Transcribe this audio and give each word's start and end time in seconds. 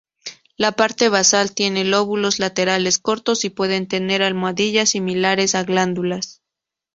La 0.57 0.71
parte 0.71 1.09
basal 1.09 1.53
tiene 1.53 1.83
lóbulos 1.83 2.39
laterales 2.39 2.97
cortos 2.97 3.45
y 3.45 3.51
pueden 3.51 3.87
tener 3.87 4.23
almohadillas 4.23 4.89
similares 4.89 5.53
a 5.53 5.61
glándulas. 5.63 6.41